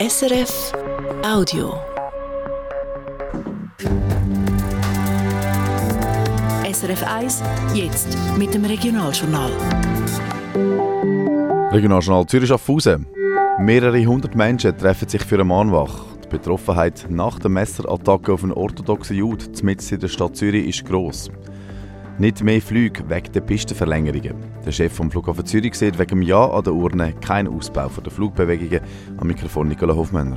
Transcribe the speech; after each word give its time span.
SRF 0.00 0.72
Audio. 1.22 1.74
SRF 6.72 7.02
1, 7.06 7.42
jetzt 7.74 8.16
mit 8.38 8.54
dem 8.54 8.64
Regionaljournal. 8.64 9.50
Regionaljournal 11.70 12.24
Zürich 12.28 12.48
Schaffhausen. 12.48 13.06
Mehrere 13.58 14.02
hundert 14.06 14.34
Menschen 14.34 14.74
treffen 14.78 15.06
sich 15.06 15.22
für 15.22 15.34
eine 15.34 15.44
Mahnwache. 15.44 16.06
Die 16.24 16.28
Betroffenheit 16.28 17.04
nach 17.10 17.38
der 17.38 17.50
Messerattacke 17.50 18.32
auf 18.32 18.42
einen 18.42 18.52
orthodoxen 18.52 19.18
Jude 19.18 19.44
mitten 19.62 19.94
in 19.94 20.00
der 20.00 20.08
Stadt 20.08 20.34
Zürich 20.34 20.66
ist 20.66 20.86
gross. 20.86 21.30
Nicht 22.20 22.44
mehr 22.44 22.60
Flüge 22.60 23.08
wegen 23.08 23.32
der 23.32 23.40
Pistenverlängerungen. 23.40 24.34
Der 24.66 24.72
Chef 24.72 24.92
vom 24.92 25.10
Flughafen 25.10 25.46
Zürich 25.46 25.74
sieht 25.74 25.98
wegen 25.98 26.20
dem 26.20 26.22
Ja 26.22 26.50
an 26.50 26.62
der 26.62 26.74
Urne 26.74 27.14
keinen 27.14 27.48
Ausbau 27.48 27.88
der 27.88 28.12
Flugbewegungen. 28.12 28.82
Am 29.16 29.26
Mikrofon 29.26 29.68
Nicola 29.68 29.94
Hofmänner. 29.94 30.36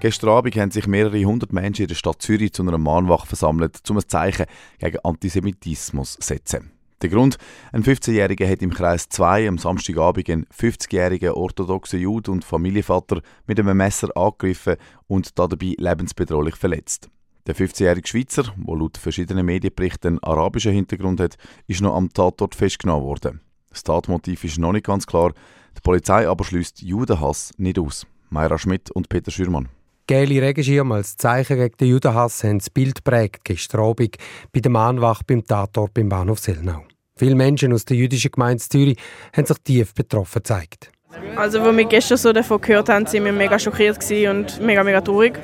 Gestern 0.00 0.30
Abend 0.30 0.56
haben 0.56 0.70
sich 0.70 0.86
mehrere 0.86 1.22
hundert 1.24 1.52
Menschen 1.52 1.82
in 1.82 1.88
der 1.88 1.94
Stadt 1.94 2.22
Zürich 2.22 2.54
zu 2.54 2.62
einer 2.62 2.78
Mahnwache 2.78 3.26
versammelt, 3.26 3.78
um 3.90 3.98
ein 3.98 4.08
Zeichen 4.08 4.46
gegen 4.78 4.98
Antisemitismus 5.00 6.14
zu 6.14 6.26
setzen. 6.26 6.70
Der 7.02 7.10
Grund, 7.10 7.36
ein 7.70 7.84
15-Jähriger 7.84 8.50
hat 8.50 8.62
im 8.62 8.72
Kreis 8.72 9.10
2 9.10 9.46
am 9.46 9.58
Samstagabend 9.58 10.30
einen 10.30 10.46
50-jährigen 10.58 11.32
orthodoxen 11.32 12.00
Jude 12.00 12.30
und 12.30 12.46
Familienvater 12.46 13.20
mit 13.46 13.60
einem 13.60 13.76
Messer 13.76 14.08
angegriffen 14.16 14.76
und 15.06 15.38
dabei 15.38 15.74
lebensbedrohlich 15.76 16.56
verletzt. 16.56 17.10
Der 17.46 17.54
15-jährige 17.54 18.08
Schweizer, 18.08 18.42
der 18.56 18.76
laut 18.76 18.96
verschiedenen 18.96 19.46
Medienberichten 19.46 20.08
einen 20.08 20.22
arabischen 20.24 20.72
Hintergrund 20.72 21.20
hat, 21.20 21.36
ist 21.68 21.80
noch 21.80 21.94
am 21.94 22.12
Tatort 22.12 22.56
festgenommen 22.56 23.04
worden. 23.04 23.40
Das 23.70 23.84
Tatmotiv 23.84 24.42
ist 24.42 24.58
noch 24.58 24.72
nicht 24.72 24.86
ganz 24.86 25.06
klar, 25.06 25.32
die 25.76 25.80
Polizei 25.80 26.28
aber 26.28 26.44
schließt 26.44 26.82
Judenhass 26.82 27.52
nicht 27.56 27.78
aus. 27.78 28.04
Mayra 28.30 28.58
Schmidt 28.58 28.90
und 28.90 29.08
Peter 29.08 29.30
Schürmann. 29.30 29.68
Gelbe 30.08 30.42
Regenschirme 30.42 30.96
als 30.96 31.16
Zeichen 31.16 31.56
gegen 31.56 31.76
den 31.76 31.88
Judenhass 31.88 32.42
haben 32.42 32.58
das 32.58 32.70
Bild 32.70 33.04
prägt 33.04 33.44
gestern 33.44 33.80
Abend 33.80 34.16
bei 34.52 34.60
der 34.60 34.70
Mahnwache 34.70 35.22
beim 35.24 35.44
Tatort 35.44 35.94
beim 35.94 36.08
Bahnhof 36.08 36.40
Selnau. 36.40 36.84
Viele 37.16 37.34
Menschen 37.34 37.72
aus 37.72 37.84
der 37.84 37.96
jüdischen 37.96 38.30
Gemeinde 38.32 38.62
Zürich 38.62 38.98
haben 39.36 39.46
sich 39.46 39.58
tief 39.58 39.94
betroffen 39.94 40.40
gezeigt. 40.40 40.90
Also, 41.36 41.60
als 41.60 41.76
wir 41.76 41.84
gestern 41.84 42.18
so 42.18 42.32
davon 42.32 42.60
gehört 42.60 42.88
haben, 42.88 43.06
waren 43.06 43.24
wir 43.24 43.32
mega 43.32 43.58
schockiert 43.58 43.98
und 44.28 44.60
mega, 44.60 44.82
mega 44.82 45.00
traurig. 45.00 45.38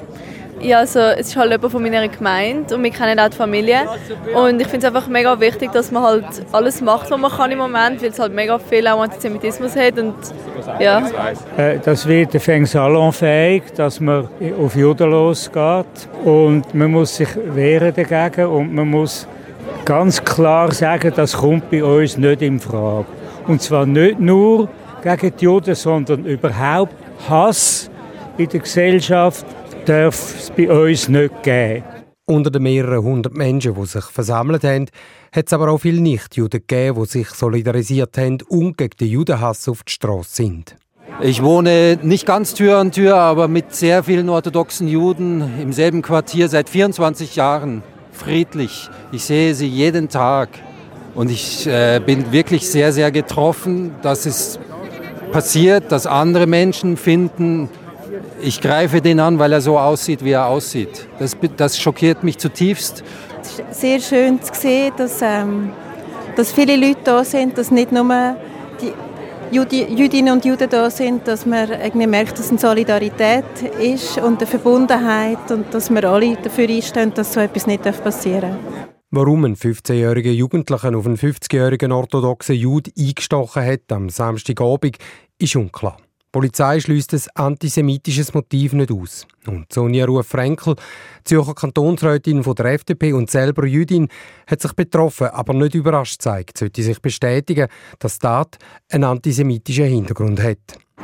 Ja, 0.63 0.79
also 0.79 1.01
es 1.01 1.29
ist 1.29 1.37
halt 1.37 1.51
jemand 1.51 1.73
von 1.73 1.83
meiner 1.83 2.07
Gemeinde 2.07 2.75
und 2.75 2.85
wir 2.85 2.91
kennen 2.91 3.19
auch 3.19 3.29
die 3.29 3.37
Familie. 3.37 3.81
Und 4.33 4.61
ich 4.61 4.69
finde 4.69 4.87
es 4.87 4.95
einfach 4.95 5.09
mega 5.09 5.39
wichtig, 5.41 5.73
dass 5.73 5.91
man 5.91 6.05
halt 6.05 6.25
alles 6.53 6.81
macht, 6.81 7.11
was 7.11 7.19
man 7.19 7.31
kann 7.31 7.51
im 7.51 7.59
Moment, 7.59 8.01
weil 8.01 8.11
es 8.11 8.19
halt 8.19 8.33
mega 8.33 8.59
viel 8.59 8.87
auch 8.87 9.03
Antisemitismus 9.03 9.75
hat. 9.75 9.99
Und, 9.99 10.15
ja. 10.79 11.03
Äh, 11.57 11.79
das 11.85 12.07
wird 12.07 12.41
fängt 12.41 12.69
salonfähig, 12.69 13.65
dass 13.77 13.99
man 13.99 14.29
auf 14.61 14.77
Juden 14.77 15.11
losgeht 15.11 15.87
und 16.25 16.73
man 16.75 16.93
muss 16.93 17.17
sich 17.17 17.29
wehren 17.37 17.93
dagegen 17.95 18.47
und 18.47 18.73
man 18.73 18.89
muss 18.89 19.27
ganz 19.85 20.23
klar 20.23 20.71
sagen, 20.73 21.13
das 21.15 21.37
kommt 21.37 21.71
bei 21.71 21.83
uns 21.83 22.17
nicht 22.17 22.41
in 22.41 22.61
Frage. 22.61 23.07
Und 23.49 23.61
zwar 23.61 23.85
nicht 23.85 24.21
nur 24.21 24.69
gegen 25.03 25.37
die 25.37 25.45
Juden, 25.45 25.75
sondern 25.75 26.25
überhaupt 26.25 26.95
Hass 27.29 27.91
in 28.39 28.49
der 28.49 28.61
Gesellschaft 28.61 29.45
darf 29.89 30.37
es 30.39 30.51
bei 30.51 30.71
uns 30.71 31.09
nicht 31.09 31.43
geben. 31.43 31.85
Unter 32.25 32.51
den 32.51 32.63
mehreren 32.63 33.03
hundert 33.03 33.35
Menschen, 33.35 33.75
die 33.75 33.87
sich 33.87 34.05
versammelt 34.05 34.65
haben, 34.65 34.87
hat 35.35 35.47
es 35.47 35.53
aber 35.53 35.71
auch 35.71 35.79
viele 35.79 36.01
Nichtjuden 36.01 36.61
gegeben, 36.67 37.03
die 37.03 37.09
sich 37.09 37.29
solidarisiert 37.31 38.17
haben 38.17 38.39
und 38.49 38.79
gegen 38.79 38.97
den 38.99 39.09
Judenhass 39.09 39.69
auf 39.69 39.83
die 39.83 39.93
Straße 39.93 40.37
sind. 40.37 40.77
Ich 41.21 41.43
wohne 41.43 41.99
nicht 42.03 42.27
ganz 42.27 42.55
Tür 42.55 42.79
an 42.79 42.93
Tür, 42.93 43.17
aber 43.17 43.49
mit 43.49 43.75
sehr 43.75 44.03
vielen 44.03 44.29
orthodoxen 44.29 44.89
Juden 44.89 45.61
im 45.61 45.73
selben 45.73 46.01
Quartier 46.01 46.49
seit 46.49 46.69
24 46.69 47.37
Jahren. 47.37 47.83
Friedlich. 48.13 48.89
Ich 49.11 49.25
sehe 49.25 49.55
sie 49.55 49.67
jeden 49.67 50.09
Tag. 50.09 50.49
Und 51.15 51.31
ich 51.31 51.67
äh, 51.67 52.01
bin 52.05 52.33
wirklich 52.33 52.69
sehr, 52.69 52.93
sehr 52.93 53.11
getroffen, 53.11 53.95
dass 54.03 54.27
es 54.27 54.59
passiert, 55.33 55.93
dass 55.93 56.07
andere 56.07 56.47
Menschen 56.47 56.97
finden, 56.97 57.69
ich 58.43 58.61
greife 58.61 59.01
den 59.01 59.21
an, 59.21 59.39
weil 59.39 59.53
er 59.53 59.61
so 59.61 59.79
aussieht, 59.79 60.25
wie 60.25 60.33
er 60.33 60.47
aussieht. 60.47 61.09
Das, 61.19 61.37
das 61.57 61.79
schockiert 61.79 62.23
mich 62.23 62.39
zutiefst. 62.39 63.03
Es 63.41 63.59
ist 63.59 63.81
sehr 63.81 64.01
schön 64.01 64.41
zu 64.43 64.53
sehen, 64.55 64.93
dass, 64.97 65.21
ähm, 65.23 65.73
dass 66.37 66.53
viele 66.53 66.77
Leute 66.77 67.01
da 67.05 67.25
sind, 67.25 67.57
dass 67.57 67.71
nicht 67.71 67.93
nur 67.93 68.37
die 68.81 68.93
Judi 69.55 69.85
Jüdinnen 69.85 70.33
und 70.33 70.45
Juden 70.45 70.69
da 70.71 70.89
sind, 70.91 71.29
dass 71.29 71.45
man 71.45 71.71
irgendwie 71.71 72.07
merkt, 72.07 72.39
dass 72.39 72.51
eine 72.51 72.59
Solidarität 72.59 73.45
ist 73.81 74.17
und 74.19 74.39
eine 74.39 74.47
Verbundenheit 74.47 75.51
und 75.51 75.73
dass 75.75 75.91
wir 75.91 76.05
alle 76.05 76.37
dafür 76.37 76.69
einstehen, 76.69 77.13
dass 77.15 77.35
so 77.35 77.41
etwas 77.41 77.67
nicht 77.67 77.83
passieren 77.83 78.41
darf. 78.53 78.89
Warum 79.11 79.45
ein 79.45 79.57
15-jähriger 79.57 80.31
Jugendlicher 80.31 80.97
auf 80.97 81.05
einen 81.05 81.19
50-jährigen 81.19 81.93
orthodoxen 81.93 82.55
Jude 82.55 82.91
eingestochen 82.99 83.63
hat 83.63 83.93
am 83.93 84.09
Samstagabend, 84.09 84.97
ist 85.39 85.55
unklar. 85.55 85.99
Die 86.35 86.39
Polizei 86.39 86.81
schließt 86.81 87.13
ein 87.13 87.21
antisemitisches 87.35 88.33
Motiv 88.33 88.73
nicht 88.73 88.91
aus. 88.91 89.27
Und 89.47 89.71
Sonja 89.71 90.07
Ruhr-Frenkel, 90.07 90.77
Zürcher 91.25 91.55
Kantonsrätin 91.55 92.43
von 92.43 92.55
der 92.55 92.73
FDP 92.73 93.13
und 93.13 93.31
selber 93.31 93.67
Jüdin, 93.67 94.09
hat 94.47 94.63
sich 94.63 94.73
betroffen, 94.73 95.27
aber 95.27 95.53
nicht 95.53 95.75
überrascht 95.75 96.21
gezeigt, 96.21 96.57
sollte 96.57 96.83
sich 96.83 97.03
bestätigen, 97.03 97.69
dass 97.99 98.19
die 98.19 98.23
Tat 98.27 98.57
einen 98.91 99.05
antisemitischen 99.05 99.85
Hintergrund 99.85 100.43
hat. 100.43 100.57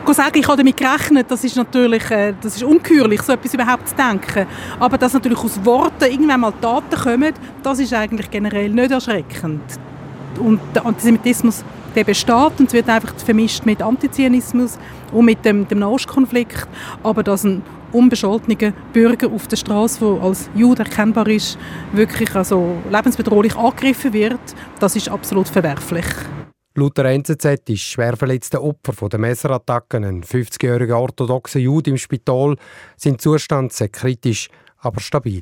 Ich 0.09 0.15
sagen, 0.15 0.39
ich 0.39 0.49
habe 0.49 0.57
damit 0.57 0.79
gerechnet, 0.79 1.31
das 1.31 1.45
ist 1.45 1.57
natürlich 1.57 2.11
äh, 2.11 2.33
das 2.41 2.57
ist 2.57 2.63
ungeheuerlich, 2.63 3.21
so 3.21 3.35
etwas 3.35 3.53
überhaupt 3.53 3.87
zu 3.87 3.97
denken. 3.97 4.47
Aber 4.81 4.97
dass 4.97 5.13
natürlich 5.13 5.41
aus 5.41 5.63
Worten 5.63 6.05
irgendwann 6.05 6.41
mal 6.41 6.53
Taten 6.53 6.99
kommen, 6.99 7.35
das 7.63 7.81
ist 7.81 7.93
eigentlich 7.93 8.31
generell 8.31 8.71
nicht 8.71 8.93
erschreckend. 8.93 9.61
Und 10.39 10.59
der 10.75 10.87
Antisemitismus 10.87 11.65
der 11.95 12.05
besteht 12.05 12.59
und 12.59 12.69
es 12.69 12.73
wird 12.73 12.89
einfach 12.89 13.15
vermischt 13.17 13.65
mit 13.67 13.83
Antizionismus 13.83 14.79
und 15.13 15.25
mit 15.25 15.45
dem, 15.45 15.67
dem 15.69 15.81
Nahostkonflikt. 15.81 16.67
Aber 17.03 17.23
dass 17.23 17.45
ein 17.45 17.63
unbescholtener 17.93 18.73
Bürger 18.93 19.31
auf 19.31 19.47
der 19.49 19.57
Straße, 19.57 20.01
der 20.01 20.23
als 20.23 20.51
Jude 20.55 20.85
erkennbar 20.85 21.27
ist, 21.29 21.59
wirklich 21.93 22.35
also 22.35 22.77
lebensbedrohlich 22.91 23.57
angegriffen 23.57 24.13
wird, 24.13 24.41
das 24.79 24.97
ist 24.97 25.09
absolut 25.09 25.49
verwerflich. 25.49 26.07
Laut 26.75 26.97
der 26.97 27.07
NZZ 27.07 27.69
ist 27.71 27.81
schwer 27.81 28.17
verletzte 28.17 28.63
Opfer 28.63 29.09
der 29.09 29.19
Messerattacken 29.19 30.05
ein 30.05 30.23
50-jähriger 30.23 30.95
orthodoxer 30.95 31.59
Jude 31.59 31.91
im 31.91 31.97
Spital. 31.97 32.57
Sein 32.97 33.19
Zustand 33.19 33.73
sehr 33.73 33.89
kritisch, 33.89 34.49
aber 34.79 35.01
stabil. 35.01 35.41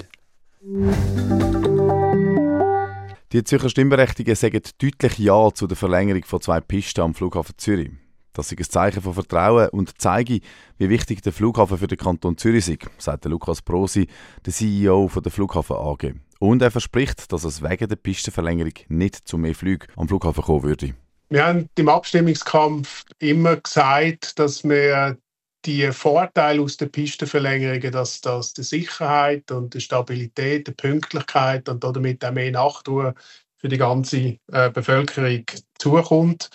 Die 3.37 3.45
Zürcher 3.45 3.69
Stimmberechtigten 3.69 4.35
sagen 4.35 4.63
deutlich 4.81 5.19
Ja 5.19 5.51
zu 5.53 5.67
der 5.67 5.77
Verlängerung 5.77 6.25
von 6.25 6.41
zwei 6.41 6.59
Pisten 6.59 7.03
am 7.03 7.13
Flughafen 7.15 7.53
Zürich. 7.59 7.91
Das 8.33 8.51
ist 8.51 8.59
ein 8.59 8.65
Zeichen 8.65 9.03
von 9.03 9.13
Vertrauen 9.13 9.69
und 9.69 10.01
zeige, 10.01 10.41
wie 10.79 10.89
wichtig 10.89 11.21
der 11.21 11.35
Flughafen 11.35 11.77
für 11.77 11.87
den 11.87 11.99
Kanton 11.99 12.39
Zürich 12.39 12.67
ist, 12.67 12.87
sagt 12.97 13.27
Lukas 13.27 13.61
Brosi, 13.61 14.07
der 14.47 14.55
CEO 14.55 15.11
der 15.23 15.31
Flughafen 15.31 15.77
AG. 15.77 16.15
Und 16.39 16.63
er 16.63 16.71
verspricht, 16.71 17.31
dass 17.31 17.45
es 17.45 17.61
wegen 17.61 17.91
der 17.91 17.97
Pistenverlängerung 17.97 18.73
nicht 18.89 19.29
zu 19.29 19.37
mehr 19.37 19.55
Flügen 19.55 19.87
am 19.97 20.09
Flughafen 20.09 20.43
kommen 20.43 20.63
würde. 20.63 20.95
Wir 21.29 21.45
haben 21.45 21.69
im 21.77 21.91
Abstimmungskampf 21.91 23.05
immer 23.19 23.57
gesagt, 23.57 24.39
dass 24.39 24.65
wir 24.65 25.19
die 25.67 25.91
Vorteile 25.93 26.63
aus 26.63 26.77
der 26.77 26.87
Pistenverlängerung, 26.87 27.91
dass 27.91 28.21
das 28.21 28.53
die 28.53 28.63
Sicherheit 28.63 29.51
und 29.51 29.75
die 29.75 29.81
Stabilität, 29.81 30.69
die 30.69 30.73
Pünktlichkeit 30.73 31.69
und 31.69 31.83
damit 31.83 32.25
auch 32.25 32.33
mehr 32.33 32.53
Nachtruhe 32.53 33.15
für 33.57 33.69
die 33.69 33.79
ganze 33.79 34.39
äh, 34.53 34.71
Bevölkerung 34.71 35.45
zukommt. 35.79 36.51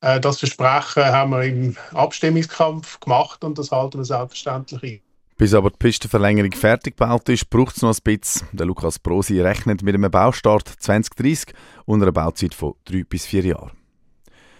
Äh, 0.00 0.20
das 0.20 0.38
Versprechen 0.38 1.04
haben 1.04 1.32
wir 1.32 1.42
im 1.42 1.76
Abstimmungskampf 1.92 3.00
gemacht 3.00 3.42
und 3.42 3.58
das 3.58 3.70
halten 3.70 3.98
wir 3.98 4.04
selbstverständlich 4.04 4.82
ein. 4.82 5.00
Bis 5.36 5.52
aber 5.52 5.70
die 5.70 5.78
Pistenverlängerung 5.78 6.52
fertig 6.52 6.96
gebaut 6.96 7.28
ist, 7.28 7.50
braucht 7.50 7.76
es 7.76 7.82
noch 7.82 7.92
ein 7.92 7.98
bisschen. 8.04 8.46
Der 8.52 8.66
Lukas 8.66 9.00
Brosi 9.00 9.40
rechnet 9.40 9.82
mit 9.82 9.94
einem 9.94 10.10
Baustart 10.10 10.68
2030 10.78 11.52
und 11.86 12.02
einer 12.02 12.12
Bauzeit 12.12 12.54
von 12.54 12.74
drei 12.84 13.02
bis 13.02 13.26
vier 13.26 13.44
Jahren. 13.44 13.72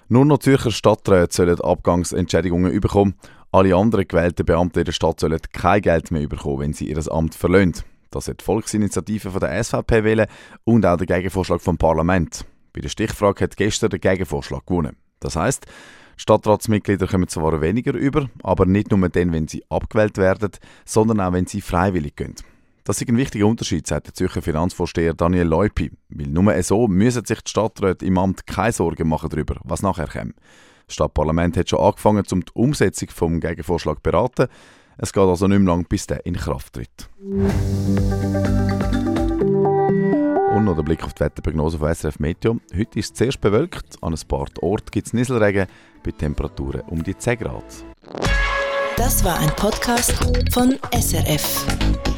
Nur 0.08 0.24
noch 0.24 0.38
Zürcher 0.38 0.70
Stadträte 0.70 1.34
sollen 1.34 1.60
Abgangsentschädigungen 1.60 2.78
bekommen. 2.80 3.14
Alle 3.54 3.76
anderen 3.76 4.08
gewählten 4.08 4.44
Beamten 4.44 4.80
in 4.80 4.84
der 4.84 4.90
Stadt 4.90 5.20
sollen 5.20 5.38
kein 5.52 5.80
Geld 5.80 6.10
mehr 6.10 6.26
bekommen, 6.26 6.58
wenn 6.58 6.72
sie 6.72 6.88
ihr 6.88 7.12
Amt 7.12 7.36
verlöhnen. 7.36 7.74
Das 8.10 8.26
hat 8.26 8.40
die 8.40 8.44
Volksinitiative 8.44 9.30
von 9.30 9.38
der 9.38 9.62
SVP 9.62 10.02
wählen 10.02 10.26
und 10.64 10.84
auch 10.84 10.96
der 10.96 11.06
Gegenvorschlag 11.06 11.60
vom 11.60 11.78
Parlament. 11.78 12.44
Bei 12.72 12.80
der 12.80 12.88
Stichfrage 12.88 13.44
hat 13.44 13.56
gestern 13.56 13.90
der 13.90 14.00
Gegenvorschlag 14.00 14.66
gewonnen. 14.66 14.96
Das 15.20 15.36
heißt, 15.36 15.66
Stadtratsmitglieder 16.16 17.06
kommen 17.06 17.28
zwar 17.28 17.60
weniger 17.60 17.94
über, 17.94 18.28
aber 18.42 18.66
nicht 18.66 18.90
nur 18.90 19.08
dann, 19.08 19.32
wenn 19.32 19.46
sie 19.46 19.62
abgewählt 19.68 20.18
werden, 20.18 20.50
sondern 20.84 21.20
auch, 21.20 21.32
wenn 21.32 21.46
sie 21.46 21.60
freiwillig 21.60 22.16
gehen. 22.16 22.34
Das 22.82 23.00
ist 23.00 23.08
ein 23.08 23.16
wichtiger 23.16 23.46
Unterschied, 23.46 23.86
sagt 23.86 24.08
der 24.08 24.14
Zürcher 24.14 24.42
Finanzvorsteher 24.42 25.14
Daniel 25.14 25.46
Leupi. 25.46 25.92
Weil 26.08 26.26
nur 26.26 26.60
so 26.64 26.88
müssen 26.88 27.24
sich 27.24 27.40
die 27.40 27.50
Stadträte 27.50 28.04
im 28.04 28.18
Amt 28.18 28.48
keine 28.48 28.72
Sorgen 28.72 29.08
machen 29.08 29.30
darüber, 29.30 29.60
was 29.62 29.80
nachher 29.80 30.08
kommt. 30.08 30.34
Das 30.86 30.94
Stadtparlament 30.94 31.56
hat 31.56 31.68
schon 31.68 31.80
angefangen, 31.80 32.24
um 32.30 32.44
die 32.44 32.52
Umsetzung 32.54 33.08
des 33.08 33.40
Gegenvorschlags 33.40 33.98
zu 33.98 34.02
beraten. 34.02 34.48
Es 34.96 35.12
geht 35.12 35.22
also 35.22 35.48
nicht 35.48 35.58
mehr 35.58 35.74
lang, 35.74 35.86
bis 35.88 36.06
der 36.06 36.24
in 36.24 36.36
Kraft 36.36 36.74
tritt. 36.74 37.08
Und 40.54 40.64
noch 40.64 40.76
der 40.76 40.82
Blick 40.82 41.02
auf 41.02 41.14
die 41.14 41.20
Wetterprognose 41.20 41.78
von 41.78 41.92
SRF 41.92 42.20
Meteo. 42.20 42.60
Heute 42.76 42.98
ist 42.98 43.06
es 43.06 43.14
zuerst 43.14 43.40
bewölkt, 43.40 43.96
an 44.02 44.14
ein 44.14 44.28
paar 44.28 44.46
Orten 44.60 44.90
gibt 44.92 45.08
es 45.08 45.12
Nieselregen 45.12 45.66
bei 46.04 46.12
Temperaturen 46.12 46.82
um 46.82 47.02
die 47.02 47.16
10 47.16 47.38
Grad. 47.38 47.64
Das 48.96 49.24
war 49.24 49.38
ein 49.40 49.50
Podcast 49.56 50.12
von 50.52 50.78
SRF. 50.92 52.13